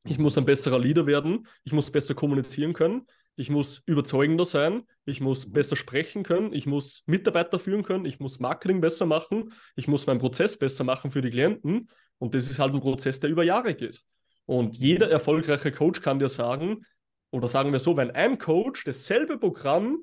[0.03, 4.83] Ich muss ein besserer Leader werden, ich muss besser kommunizieren können, ich muss überzeugender sein,
[5.05, 5.53] ich muss mhm.
[5.53, 10.09] besser sprechen können, ich muss Mitarbeiter führen können, ich muss Marketing besser machen, ich muss
[10.09, 11.91] meinen Prozess besser machen für die Klienten.
[12.19, 14.05] Und das ist halt ein Prozess, der über Jahre geht.
[14.51, 16.85] Und jeder erfolgreiche Coach kann dir sagen,
[17.31, 20.01] oder sagen wir so, wenn ein Coach dasselbe Programm,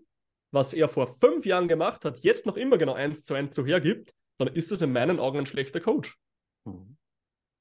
[0.51, 3.65] was er vor fünf Jahren gemacht hat, jetzt noch immer genau eins zu eins so
[3.65, 6.15] hergibt, dann ist das in meinen Augen ein schlechter Coach.
[6.63, 6.95] Mhm.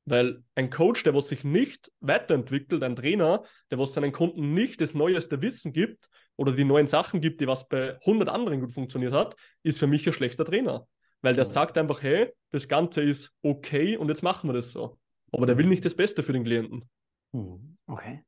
[0.05, 4.81] Weil ein Coach, der was sich nicht weiterentwickelt, ein Trainer, der was seinen Kunden nicht
[4.81, 8.71] das neueste Wissen gibt oder die neuen Sachen gibt, die was bei 100 anderen gut
[8.71, 10.87] funktioniert hat, ist für mich ein schlechter Trainer.
[11.21, 11.51] Weil der mhm.
[11.51, 15.01] sagt einfach, hey, das Ganze ist okay und jetzt machen wir das so.
[15.33, 16.89] Aber der will nicht das Beste für den Klienten.
[17.33, 17.79] Mhm.
[17.87, 18.25] Okay.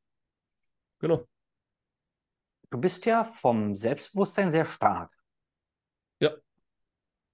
[1.01, 1.27] Genau.
[2.71, 5.13] Du bist ja vom Selbstbewusstsein sehr stark.
[6.21, 6.33] Ja.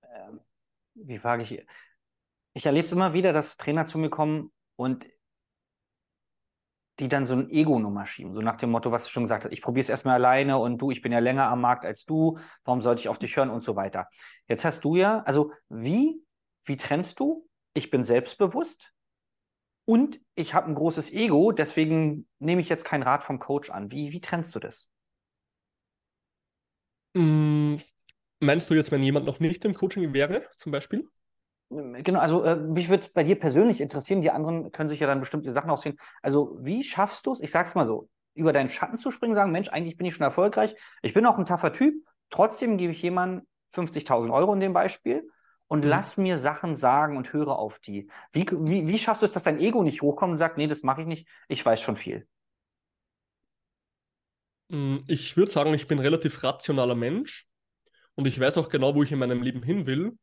[0.03, 0.41] Ähm,
[0.95, 1.67] wie frage ich?
[2.53, 5.07] Ich erlebe es immer wieder, dass Trainer zu mir kommen und
[7.01, 8.33] die dann so ein Ego-Nummer schieben.
[8.35, 10.79] So nach dem Motto, was du schon gesagt hast, ich probiere es erstmal alleine und
[10.79, 13.51] du, ich bin ja länger am Markt als du, warum sollte ich auf dich hören
[13.51, 14.09] und so weiter.
[14.47, 16.23] Jetzt hast du ja, also wie,
[16.65, 17.49] wie trennst du?
[17.73, 18.93] Ich bin selbstbewusst
[19.85, 23.93] und ich habe ein großes Ego, deswegen nehme ich jetzt keinen Rat vom Coach an.
[23.93, 24.89] Wie, wie trennst du das?
[27.15, 27.77] Mm,
[28.41, 31.09] meinst du jetzt, wenn jemand noch nicht im Coaching wäre, zum Beispiel?
[31.71, 35.07] Genau, also äh, mich würde es bei dir persönlich interessieren, die anderen können sich ja
[35.07, 35.99] dann bestimmte Sachen ausfinden.
[36.23, 39.51] Also, wie schaffst du es, ich sag's mal so, über deinen Schatten zu springen, sagen,
[39.51, 41.95] Mensch, eigentlich bin ich schon erfolgreich, ich bin auch ein taffer Typ,
[42.31, 45.29] trotzdem gebe ich jemandem 50.000 Euro in dem Beispiel
[45.69, 45.91] und mhm.
[45.91, 48.09] lass mir Sachen sagen und höre auf die.
[48.33, 50.83] Wie, wie, wie schaffst du es, dass dein Ego nicht hochkommt und sagt, nee, das
[50.83, 52.27] mache ich nicht, ich weiß schon viel?
[54.69, 57.47] Mm, ich würde sagen, ich bin ein relativ rationaler Mensch
[58.15, 60.19] und ich weiß auch genau, wo ich in meinem Leben hin will.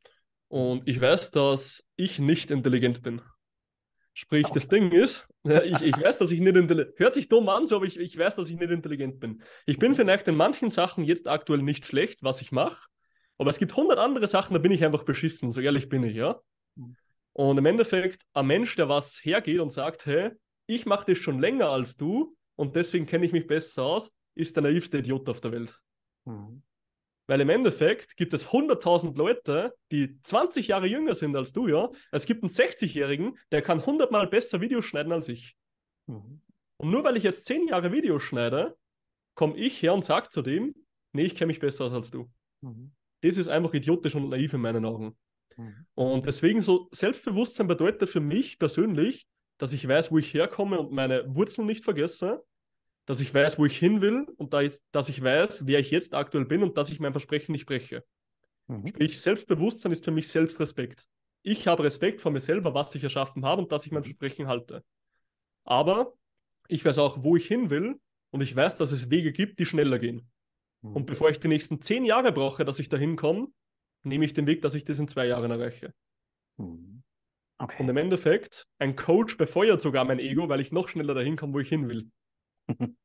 [0.48, 3.22] Und ich weiß, dass ich nicht intelligent bin.
[4.14, 4.54] Sprich, okay.
[4.54, 7.06] das Ding ist, ich, ich weiß, dass ich nicht intelligent bin.
[7.06, 9.42] Hört sich dumm an, so, aber ich, ich weiß, dass ich nicht intelligent bin.
[9.66, 12.88] Ich bin vielleicht in manchen Sachen jetzt aktuell nicht schlecht, was ich mache.
[13.42, 16.16] Aber es gibt hundert andere Sachen, da bin ich einfach beschissen, so ehrlich bin ich,
[16.16, 16.40] ja.
[17.34, 20.30] Und im Endeffekt, ein Mensch, der was hergeht und sagt, hey,
[20.68, 24.56] ich mache das schon länger als du und deswegen kenne ich mich besser aus, ist
[24.56, 25.82] der naivste Idiot auf der Welt.
[26.26, 26.62] Mhm.
[27.26, 31.90] Weil im Endeffekt gibt es 100.000 Leute, die 20 Jahre jünger sind als du, ja.
[32.12, 35.58] Es gibt einen 60-Jährigen, der kann 100 Mal besser Videos schneiden als ich.
[36.06, 36.42] Mhm.
[36.78, 38.78] Und nur weil ich jetzt 10 Jahre Videos schneide,
[39.34, 40.76] komme ich her und sage zu dem,
[41.12, 42.30] nee, ich kenne mich besser aus als du.
[42.62, 42.92] Mhm.
[43.22, 45.16] Das ist einfach idiotisch und naiv in meinen Augen.
[45.58, 45.86] Mhm.
[45.96, 50.92] Und deswegen so Selbstbewusstsein bedeutet für mich persönlich, dass ich weiß, wo ich herkomme und
[50.92, 52.44] meine Wurzeln nicht vergesse
[53.06, 56.14] dass ich weiß, wo ich hin will und da dass ich weiß, wer ich jetzt
[56.14, 58.06] aktuell bin und dass ich mein Versprechen nicht breche.
[58.68, 58.88] Mhm.
[58.88, 61.08] Sprich, Selbstbewusstsein ist für mich Selbstrespekt.
[61.42, 64.48] Ich habe Respekt vor mir selber, was ich erschaffen habe und dass ich mein Versprechen
[64.48, 64.84] halte.
[65.64, 66.14] Aber
[66.68, 69.66] ich weiß auch, wo ich hin will und ich weiß, dass es Wege gibt, die
[69.66, 70.30] schneller gehen.
[70.82, 70.96] Mhm.
[70.96, 73.48] Und bevor ich die nächsten zehn Jahre brauche, dass ich da hinkomme,
[74.04, 75.94] nehme ich den Weg, dass ich das in zwei Jahren erreiche.
[76.58, 77.04] Mhm.
[77.58, 77.84] Okay.
[77.84, 81.54] Und im Endeffekt, ein Coach befeuert sogar mein Ego, weil ich noch schneller dahin komme,
[81.54, 82.10] wo ich hin will.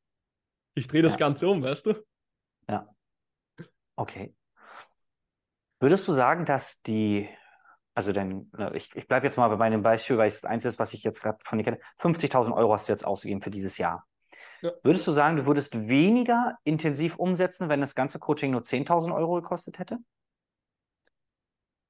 [0.77, 1.17] Ich drehe das ja.
[1.17, 2.05] Ganze um, weißt du?
[2.69, 2.87] Ja.
[3.95, 4.35] Okay.
[5.79, 7.27] Würdest du sagen, dass die,
[7.95, 10.77] also denn, ich, ich bleibe jetzt mal bei meinem Beispiel, weil es das Einzige ist,
[10.77, 13.79] was ich jetzt gerade von dir kenne, 50.000 Euro hast du jetzt ausgegeben für dieses
[13.79, 14.05] Jahr.
[14.61, 14.71] Ja.
[14.83, 19.35] Würdest du sagen, du würdest weniger intensiv umsetzen, wenn das ganze Coaching nur 10.000 Euro
[19.35, 19.99] gekostet hätte?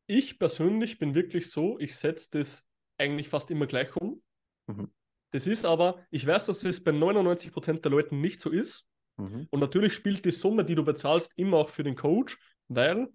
[0.08, 2.66] Ich persönlich bin wirklich so, ich setze das
[2.98, 4.22] eigentlich fast immer gleich um.
[4.68, 4.92] Mhm.
[5.32, 8.86] Das ist aber, ich weiß, dass es bei 99% der Leuten nicht so ist.
[9.18, 9.48] Mhm.
[9.50, 12.38] Und natürlich spielt die Summe, die du bezahlst, immer auch für den Coach,
[12.70, 13.08] weil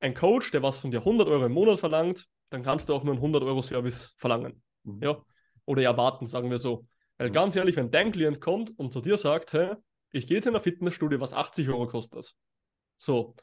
[0.00, 3.04] ein Coach, der was von dir 100 Euro im Monat verlangt, dann kannst du auch
[3.04, 4.62] nur einen 100 Euro Service verlangen.
[4.82, 5.02] Mhm.
[5.02, 5.22] Ja?
[5.66, 6.86] Oder erwarten, sagen wir so.
[7.20, 9.74] Weil ganz ehrlich, wenn dein Klient kommt und zu dir sagt, hey,
[10.10, 12.34] ich gehe jetzt in eine Fitnessstudie, was 80 Euro kostet,
[12.96, 13.34] so,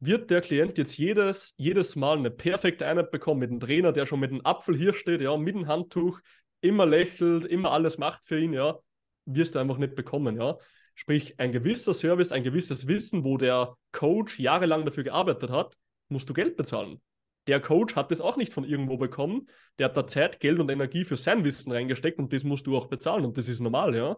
[0.00, 4.06] wird der Klient jetzt jedes, jedes Mal eine perfekte Einheit bekommen mit einem Trainer, der
[4.06, 6.20] schon mit einem Apfel hier steht, ja, mit einem Handtuch,
[6.62, 8.78] immer lächelt, immer alles macht für ihn, ja,
[9.26, 10.56] wirst du einfach nicht bekommen, ja.
[10.94, 15.76] Sprich, ein gewisser Service, ein gewisses Wissen, wo der Coach jahrelang dafür gearbeitet hat,
[16.08, 17.02] musst du Geld bezahlen.
[17.48, 19.48] Der Coach hat das auch nicht von irgendwo bekommen.
[19.78, 22.76] Der hat da Zeit, Geld und Energie für sein Wissen reingesteckt und das musst du
[22.76, 24.16] auch bezahlen und das ist normal, ja.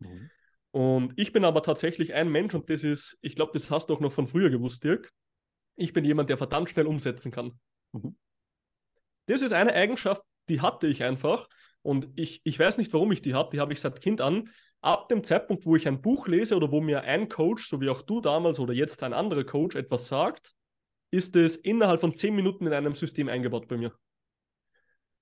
[0.00, 0.30] Mhm.
[0.72, 3.94] Und ich bin aber tatsächlich ein Mensch und das ist, ich glaube, das hast du
[3.94, 5.12] auch noch von früher gewusst, Dirk.
[5.76, 7.58] Ich bin jemand, der verdammt schnell umsetzen kann.
[7.92, 8.16] Mhm.
[9.26, 11.48] Das ist eine Eigenschaft, die hatte ich einfach
[11.82, 13.50] und ich, ich weiß nicht, warum ich die habe.
[13.52, 14.50] Die habe ich seit Kind an.
[14.80, 17.88] ab dem Zeitpunkt, wo ich ein Buch lese oder wo mir ein Coach, so wie
[17.88, 20.54] auch du damals oder jetzt ein anderer Coach etwas sagt,
[21.12, 23.92] ist es innerhalb von zehn Minuten in einem System eingebaut bei mir.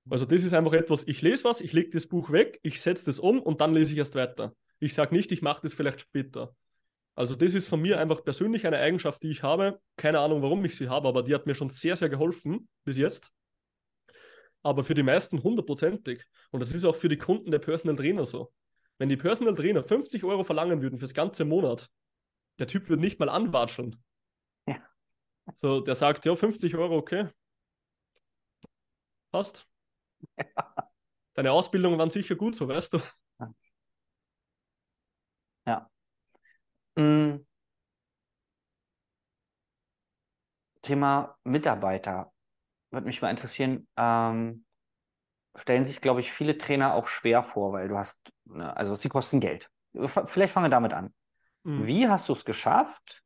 [0.09, 3.05] Also das ist einfach etwas, ich lese was, ich lege das Buch weg, ich setze
[3.05, 4.55] das um und dann lese ich erst weiter.
[4.79, 6.55] Ich sage nicht, ich mache das vielleicht später.
[7.15, 9.81] Also das ist von mir einfach persönlich eine Eigenschaft, die ich habe.
[9.97, 12.97] Keine Ahnung, warum ich sie habe, aber die hat mir schon sehr, sehr geholfen bis
[12.97, 13.31] jetzt.
[14.63, 16.25] Aber für die meisten hundertprozentig.
[16.51, 18.53] Und das ist auch für die Kunden der Personal Trainer so.
[18.99, 21.91] Wenn die Personal Trainer 50 Euro verlangen würden fürs ganze Monat,
[22.59, 24.03] der Typ würde nicht mal anwatscheln.
[25.57, 27.29] So, der sagt, ja, 50 Euro, okay.
[29.33, 29.67] Passt.
[30.39, 30.45] Ja.
[31.35, 33.01] Deine Ausbildungen waren sicher gut, so weißt du.
[35.67, 35.91] Ja.
[36.97, 37.45] Mhm.
[40.83, 42.33] Thema Mitarbeiter.
[42.91, 43.89] Würde mich mal interessieren.
[43.97, 44.65] Ähm,
[45.57, 49.09] stellen sich, glaube ich, viele Trainer auch schwer vor, weil du hast, ne, also sie
[49.09, 49.71] kosten Geld.
[50.27, 51.15] Vielleicht fangen wir damit an.
[51.65, 51.87] Mhm.
[51.87, 53.25] Wie hast du es geschafft,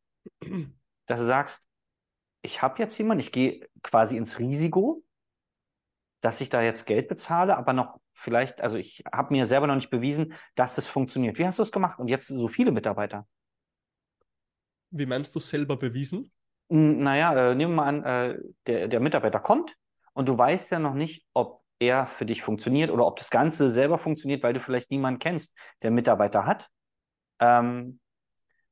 [1.06, 1.62] dass du sagst,
[2.44, 5.02] ich habe jetzt jemanden, ich gehe quasi ins Risiko,
[6.20, 9.74] dass ich da jetzt Geld bezahle, aber noch vielleicht, also ich habe mir selber noch
[9.74, 11.38] nicht bewiesen, dass es funktioniert.
[11.38, 11.98] Wie hast du es gemacht?
[11.98, 13.26] Und jetzt so viele Mitarbeiter.
[14.90, 16.30] Wie meinst du selber bewiesen?
[16.68, 19.74] Naja, äh, nehmen wir mal an, äh, der, der Mitarbeiter kommt
[20.12, 23.70] und du weißt ja noch nicht, ob er für dich funktioniert oder ob das Ganze
[23.70, 25.52] selber funktioniert, weil du vielleicht niemanden kennst,
[25.82, 26.68] der Mitarbeiter hat.
[27.40, 28.00] Ähm,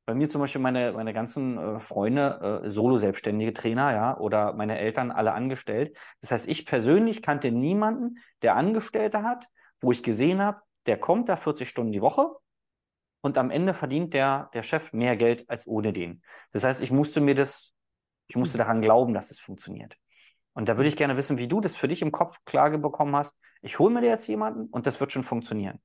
[0.05, 4.77] bei mir zum Beispiel meine, meine ganzen äh, Freunde, äh, solo-selbstständige Trainer, ja, oder meine
[4.77, 5.95] Eltern alle angestellt.
[6.21, 9.47] Das heißt, ich persönlich kannte niemanden, der Angestellte hat,
[9.81, 12.29] wo ich gesehen habe, der kommt da 40 Stunden die Woche
[13.21, 16.21] und am Ende verdient der, der Chef mehr Geld als ohne den.
[16.51, 17.73] Das heißt, ich musste mir das,
[18.27, 19.97] ich musste daran glauben, dass es funktioniert.
[20.53, 23.15] Und da würde ich gerne wissen, wie du das für dich im Kopf klar bekommen
[23.15, 23.35] hast.
[23.61, 25.79] Ich hole mir jetzt jemanden und das wird schon funktionieren.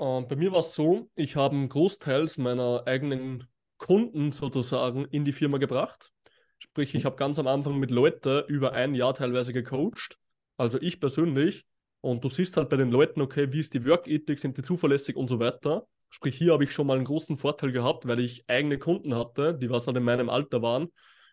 [0.00, 5.32] Äh, bei mir war es so, ich habe großteils meiner eigenen Kunden sozusagen in die
[5.32, 6.10] Firma gebracht.
[6.58, 10.18] Sprich, ich habe ganz am Anfang mit Leuten über ein Jahr teilweise gecoacht.
[10.56, 11.64] Also ich persönlich.
[12.02, 15.16] Und du siehst halt bei den Leuten, okay, wie ist die Work-Ethik, sind die zuverlässig
[15.16, 15.86] und so weiter.
[16.08, 19.54] Sprich, hier habe ich schon mal einen großen Vorteil gehabt, weil ich eigene Kunden hatte,
[19.54, 20.88] die was halt in meinem Alter waren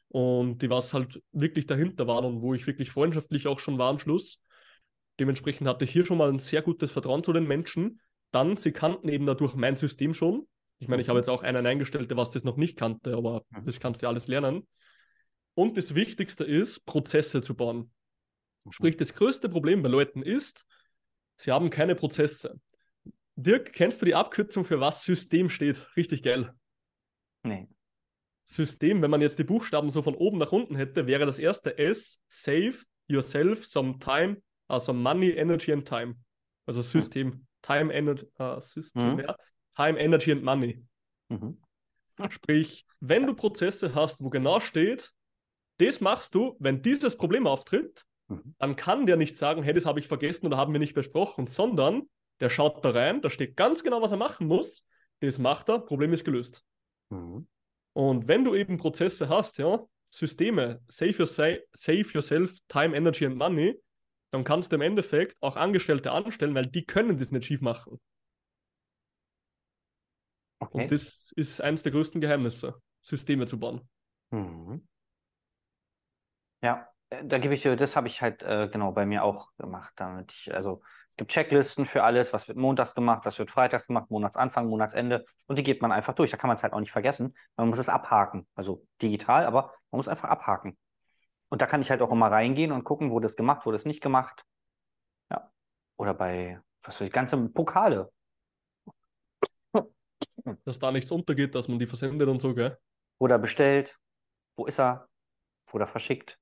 [0.09, 3.89] und die was halt wirklich dahinter waren und wo ich wirklich freundschaftlich auch schon war
[3.89, 4.41] am Schluss.
[5.19, 7.99] Dementsprechend hatte ich hier schon mal ein sehr gutes Vertrauen zu den Menschen
[8.31, 10.47] dann, sie kannten eben dadurch mein System schon.
[10.79, 11.21] Ich meine, ich habe mhm.
[11.21, 13.65] jetzt auch einen eingestellt, der was das noch nicht kannte, aber mhm.
[13.65, 14.67] das kannst du alles lernen.
[15.55, 17.91] Und das Wichtigste ist, Prozesse zu bauen.
[18.65, 18.71] Mhm.
[18.71, 20.65] Sprich, das größte Problem bei Leuten ist,
[21.35, 22.59] sie haben keine Prozesse.
[23.35, 25.95] Dirk, kennst du die Abkürzung für was System steht?
[25.95, 26.53] Richtig geil.
[27.43, 27.67] Nee.
[28.45, 31.77] System, wenn man jetzt die Buchstaben so von oben nach unten hätte, wäre das erste
[31.77, 32.75] S, Save
[33.07, 36.15] Yourself Some Time, also Money, Energy and Time.
[36.65, 37.46] Also System.
[37.67, 39.19] Time, Energy, äh, System, mhm.
[39.19, 39.35] ja.
[39.75, 40.83] Time, Energy and Money.
[41.29, 41.61] Mhm.
[42.29, 45.11] Sprich, wenn du Prozesse hast, wo genau steht,
[45.77, 48.55] das machst du, wenn dieses Problem auftritt, mhm.
[48.57, 51.45] dann kann der nicht sagen, hey, das habe ich vergessen oder haben wir nicht besprochen,
[51.45, 54.83] sondern der schaut da rein, da steht ganz genau, was er machen muss,
[55.19, 56.63] das macht er, Problem ist gelöst.
[57.09, 57.47] Mhm.
[57.93, 63.35] Und wenn du eben Prozesse hast, ja, Systeme, save, your, save yourself time, energy and
[63.35, 63.77] money,
[64.31, 67.99] dann kannst du im Endeffekt auch Angestellte anstellen, weil die können das nicht schief machen.
[70.59, 70.83] Okay.
[70.83, 73.87] Und das ist eines der größten Geheimnisse, Systeme zu bauen.
[74.31, 74.87] Mhm.
[76.61, 79.49] Ja, äh, da gebe ich dir, das habe ich halt äh, genau bei mir auch
[79.57, 83.51] gemacht, damit ich, also es gibt Checklisten für alles, was wird montags gemacht, was wird
[83.51, 86.31] freitags gemacht, Monatsanfang, Monatsende und die geht man einfach durch.
[86.31, 87.35] Da kann man es halt auch nicht vergessen.
[87.55, 90.77] Man muss es abhaken, also digital, aber man muss einfach abhaken.
[91.49, 93.85] Und da kann ich halt auch immer reingehen und gucken, wo das gemacht, wo das
[93.85, 94.43] nicht gemacht.
[95.31, 95.51] Ja.
[95.97, 98.11] Oder bei, was weiß ich, ganze Pokale.
[100.65, 102.77] Dass da nichts untergeht, dass man die versendet und so, gell?
[103.19, 103.97] Oder bestellt.
[104.55, 105.07] Wo ist er?
[105.73, 106.39] Oder verschickt.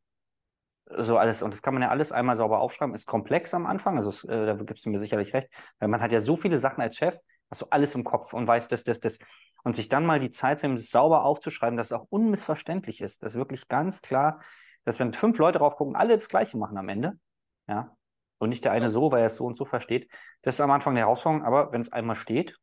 [0.86, 1.42] So alles.
[1.42, 2.94] Und das kann man ja alles einmal sauber aufschreiben.
[2.94, 6.12] Ist komplex am Anfang, also äh, da gibst du mir sicherlich recht, weil man hat
[6.12, 7.18] ja so viele Sachen als Chef,
[7.50, 9.18] hast du alles im Kopf und weiß das, das, das.
[9.64, 13.24] Und sich dann mal die Zeit nehmen, das sauber aufzuschreiben, dass es auch unmissverständlich ist,
[13.24, 14.42] dass wirklich ganz klar
[14.86, 17.20] dass wenn fünf Leute drauf gucken, alle das Gleiche machen am Ende,
[17.68, 17.96] ja,
[18.38, 20.10] und nicht der eine so, weil er es so und so versteht,
[20.42, 22.58] das ist am Anfang der Herausforderung, aber wenn es einmal steht,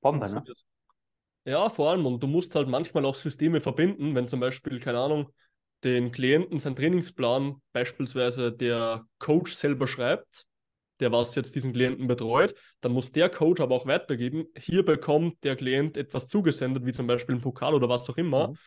[0.00, 0.44] Bombe, ne?
[1.44, 4.98] Ja, vor allem, und du musst halt manchmal auch Systeme verbinden, wenn zum Beispiel, keine
[4.98, 5.32] Ahnung,
[5.84, 10.46] den Klienten sein Trainingsplan beispielsweise der Coach selber schreibt,
[11.00, 15.42] der was jetzt diesen Klienten betreut, dann muss der Coach aber auch weitergeben, hier bekommt
[15.42, 18.48] der Klient etwas zugesendet, wie zum Beispiel ein Pokal oder was auch immer.
[18.48, 18.58] Mhm.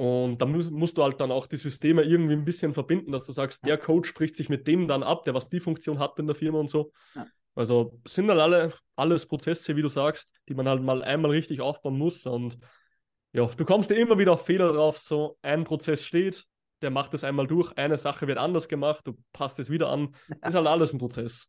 [0.00, 3.26] Und da musst, musst du halt dann auch die Systeme irgendwie ein bisschen verbinden, dass
[3.26, 6.18] du sagst, der Coach spricht sich mit dem dann ab, der was die Funktion hat
[6.18, 6.90] in der Firma und so.
[7.14, 7.26] Ja.
[7.54, 11.60] Also sind halt alle, alles Prozesse, wie du sagst, die man halt mal einmal richtig
[11.60, 12.24] aufbauen muss.
[12.24, 12.56] Und
[13.32, 14.96] ja, du kommst dir immer wieder auf Fehler drauf.
[14.96, 16.46] So ein Prozess steht,
[16.80, 20.14] der macht es einmal durch, eine Sache wird anders gemacht, du passt es wieder an.
[20.42, 21.46] Ist halt alles ein Prozess.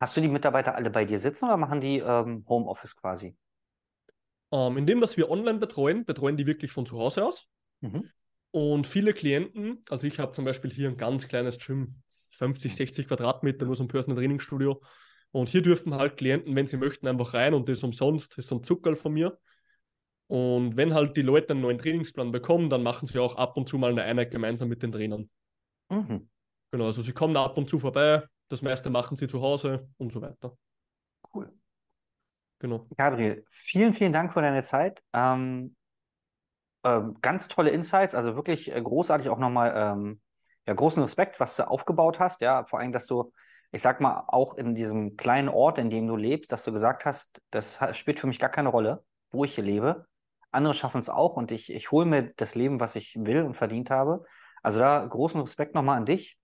[0.00, 3.36] Hast du die Mitarbeiter alle bei dir sitzen oder machen die ähm, Homeoffice quasi?
[4.52, 7.48] Ähm, indem, dass wir online betreuen, betreuen die wirklich von zu Hause aus.
[7.80, 8.08] Mhm.
[8.50, 11.96] Und viele Klienten, also ich habe zum Beispiel hier ein ganz kleines Gym,
[12.30, 14.82] 50, 60 Quadratmeter, nur so ein Personal Training Studio.
[15.30, 18.44] Und hier dürfen halt Klienten, wenn sie möchten, einfach rein und das ist umsonst, das
[18.44, 19.38] ist so ein Zuckerl von mir.
[20.26, 23.68] Und wenn halt die Leute einen neuen Trainingsplan bekommen, dann machen sie auch ab und
[23.68, 25.30] zu mal eine Einheit gemeinsam mit den Trainern.
[25.90, 26.28] Mhm.
[26.70, 30.12] Genau, also sie kommen ab und zu vorbei, das meiste machen sie zu Hause und
[30.12, 30.56] so weiter.
[32.62, 32.86] Genau.
[32.96, 35.02] Gabriel, vielen, vielen Dank für deine Zeit.
[35.12, 35.74] Ähm,
[36.84, 40.20] ähm, ganz tolle Insights, also wirklich äh, großartig auch nochmal ähm,
[40.68, 42.40] ja, großen Respekt, was du aufgebaut hast.
[42.40, 43.32] Ja, vor allem, dass du,
[43.72, 47.04] ich sag mal, auch in diesem kleinen Ort, in dem du lebst, dass du gesagt
[47.04, 50.06] hast, das spielt für mich gar keine Rolle, wo ich hier lebe.
[50.52, 53.54] Andere schaffen es auch und ich, ich hole mir das Leben, was ich will und
[53.54, 54.24] verdient habe.
[54.62, 56.38] Also da großen Respekt nochmal an dich.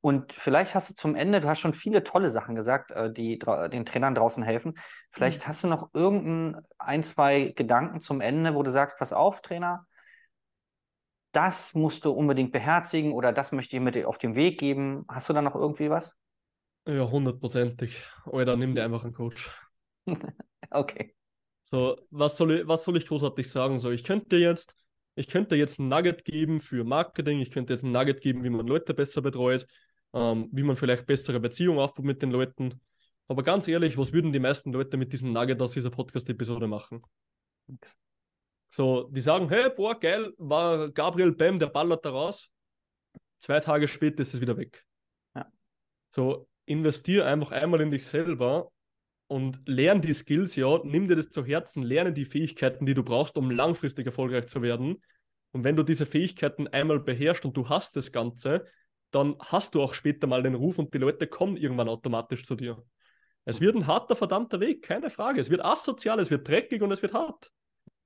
[0.00, 3.38] Und vielleicht hast du zum Ende, du hast schon viele tolle Sachen gesagt, äh, die
[3.38, 4.78] den Trainern draußen helfen.
[5.10, 5.48] Vielleicht mhm.
[5.48, 9.86] hast du noch irgendein, ein, zwei Gedanken zum Ende, wo du sagst, pass auf, Trainer,
[11.32, 15.04] das musst du unbedingt beherzigen oder das möchte ich mit auf den Weg geben.
[15.08, 16.16] Hast du da noch irgendwie was?
[16.86, 18.06] Ja, hundertprozentig.
[18.24, 19.50] Oder nimm dir einfach einen Coach.
[20.70, 21.14] okay.
[21.64, 23.78] So, was soll ich, was soll ich großartig sagen?
[23.78, 24.74] So, ich könnte jetzt,
[25.16, 28.50] ich könnte jetzt ein Nugget geben für Marketing, ich könnte jetzt ein Nugget geben, wie
[28.50, 29.66] man Leute besser betreut,
[30.12, 32.80] ähm, wie man vielleicht bessere Beziehungen aufbaut mit den Leuten.
[33.26, 37.02] Aber ganz ehrlich, was würden die meisten Leute mit diesem Nugget aus dieser Podcast-Episode machen?
[37.66, 37.96] Nix.
[38.70, 42.50] So, die sagen, hey, boah, geil, war Gabriel Bam, der ballert da raus.
[43.38, 44.84] Zwei Tage später ist es wieder weg.
[45.34, 45.46] Ja.
[46.14, 48.70] So, investier einfach einmal in dich selber
[49.26, 53.02] und lerne die Skills, ja, nimm dir das zu Herzen, lerne die Fähigkeiten, die du
[53.02, 55.02] brauchst, um langfristig erfolgreich zu werden.
[55.52, 58.66] Und wenn du diese Fähigkeiten einmal beherrschst und du hast das Ganze,
[59.10, 62.54] dann hast du auch später mal den Ruf und die Leute kommen irgendwann automatisch zu
[62.54, 62.82] dir.
[63.44, 65.40] Es wird ein harter, verdammter Weg, keine Frage.
[65.40, 67.50] Es wird asozial, es wird dreckig und es wird hart.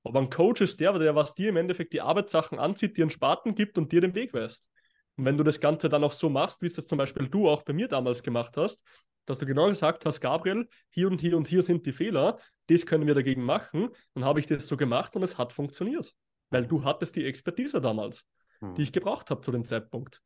[0.05, 3.11] Aber ein Coach ist der, der was dir im Endeffekt die Arbeitssachen anzieht, dir einen
[3.11, 4.69] Spaten gibt und dir den Weg weist.
[5.17, 7.49] Und wenn du das Ganze dann auch so machst, wie es das zum Beispiel du
[7.49, 8.81] auch bei mir damals gemacht hast,
[9.27, 12.39] dass du genau gesagt hast, Gabriel, hier und hier und hier sind die Fehler,
[12.69, 16.13] das können wir dagegen machen, dann habe ich das so gemacht und es hat funktioniert.
[16.51, 18.25] Weil du hattest die Expertise damals,
[18.61, 18.75] hm.
[18.75, 20.23] die ich gebraucht habe zu dem Zeitpunkt.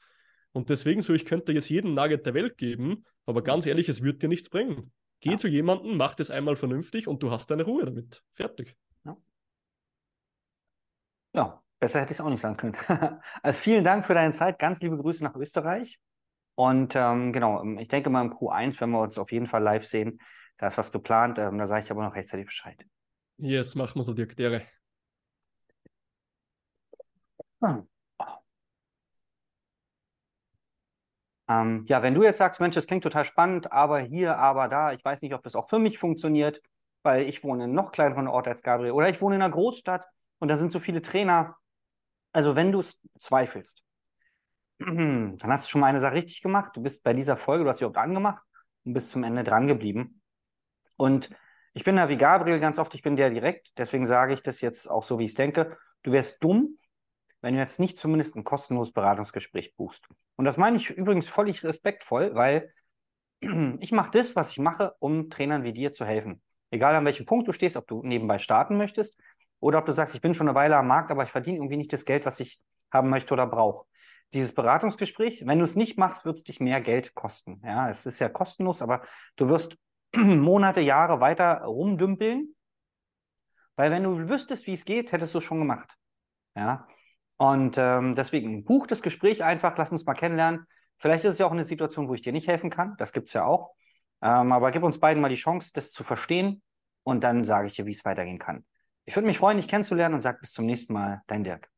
[0.56, 4.02] Und deswegen so, ich könnte jetzt jeden Nugget der Welt geben, aber ganz ehrlich, es
[4.02, 4.90] wird dir nichts bringen.
[5.20, 5.36] Geh ja.
[5.36, 8.22] zu jemandem, mach das einmal vernünftig und du hast deine Ruhe damit.
[8.32, 8.74] Fertig.
[9.04, 9.18] Ja,
[11.34, 12.74] ja besser hätte ich es auch nicht sagen können.
[13.42, 14.58] also vielen Dank für deine Zeit.
[14.58, 16.00] Ganz liebe Grüße nach Österreich.
[16.54, 19.62] Und ähm, genau, ähm, ich denke mal im Q1 werden wir uns auf jeden Fall
[19.62, 20.22] live sehen.
[20.56, 21.38] Da ist was geplant.
[21.38, 22.82] Ähm, da sage ich aber noch rechtzeitig Bescheid.
[23.36, 24.34] Yes, machen wir so, Dirk.
[24.34, 24.62] Dere.
[27.60, 27.86] Hm.
[31.48, 34.92] Ähm, ja, wenn du jetzt sagst, Mensch, das klingt total spannend, aber hier, aber da,
[34.92, 36.60] ich weiß nicht, ob das auch für mich funktioniert,
[37.02, 39.52] weil ich wohne in einem noch kleineren Ort als Gabriel oder ich wohne in einer
[39.52, 40.06] Großstadt
[40.38, 41.56] und da sind so viele Trainer.
[42.32, 42.82] Also wenn du
[43.18, 43.84] zweifelst,
[44.78, 46.76] dann hast du schon mal eine Sache richtig gemacht.
[46.76, 48.42] Du bist bei dieser Folge, du hast sie überhaupt angemacht
[48.84, 50.20] und bist zum Ende dran geblieben.
[50.96, 51.30] Und
[51.74, 54.60] ich bin da wie Gabriel ganz oft, ich bin der direkt, deswegen sage ich das
[54.60, 55.78] jetzt auch so, wie ich es denke.
[56.02, 56.78] Du wärst dumm,
[57.40, 60.08] wenn du jetzt nicht zumindest ein kostenloses Beratungsgespräch buchst.
[60.36, 62.72] Und das meine ich übrigens völlig respektvoll, weil
[63.80, 66.42] ich mache das, was ich mache, um Trainern wie dir zu helfen.
[66.70, 69.18] Egal an welchem Punkt du stehst, ob du nebenbei starten möchtest
[69.60, 71.76] oder ob du sagst, ich bin schon eine Weile am Markt, aber ich verdiene irgendwie
[71.76, 72.60] nicht das Geld, was ich
[72.92, 73.86] haben möchte oder brauche.
[74.32, 77.62] Dieses Beratungsgespräch, wenn du es nicht machst, wird es dich mehr Geld kosten.
[77.64, 79.02] Ja, es ist ja kostenlos, aber
[79.36, 79.76] du wirst
[80.16, 82.54] Monate, Jahre weiter rumdümpeln,
[83.76, 85.94] weil wenn du wüsstest, wie es geht, hättest du es schon gemacht.
[86.56, 86.88] Ja,
[87.36, 90.66] und ähm, deswegen buch das Gespräch einfach, lass uns mal kennenlernen.
[90.98, 92.96] Vielleicht ist es ja auch eine Situation, wo ich dir nicht helfen kann.
[92.96, 93.74] Das gibt es ja auch.
[94.22, 96.62] Ähm, aber gib uns beiden mal die Chance, das zu verstehen.
[97.02, 98.64] Und dann sage ich dir, wie es weitergehen kann.
[99.04, 101.22] Ich würde mich freuen, dich kennenzulernen und sage bis zum nächsten Mal.
[101.26, 101.68] Dein Dirk.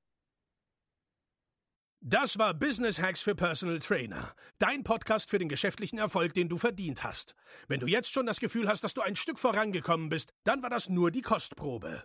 [2.00, 4.32] Das war Business Hacks für Personal Trainer.
[4.58, 7.34] Dein Podcast für den geschäftlichen Erfolg, den du verdient hast.
[7.66, 10.70] Wenn du jetzt schon das Gefühl hast, dass du ein Stück vorangekommen bist, dann war
[10.70, 12.04] das nur die Kostprobe.